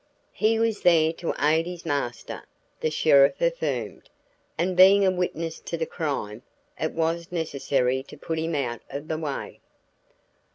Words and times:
"He 0.33 0.57
was 0.57 0.81
there 0.81 1.13
to 1.13 1.35
aid 1.39 1.67
his 1.67 1.85
master," 1.85 2.43
the 2.79 2.89
sheriff 2.89 3.39
affirmed, 3.39 4.09
"and 4.57 4.75
being 4.75 5.05
a 5.05 5.11
witness 5.11 5.59
to 5.59 5.77
the 5.77 5.85
crime, 5.85 6.41
it 6.79 6.93
was 6.93 7.31
necessary 7.31 8.01
to 8.07 8.17
put 8.17 8.39
him 8.39 8.55
out 8.55 8.81
of 8.89 9.07
the 9.09 9.19
way." 9.19 9.59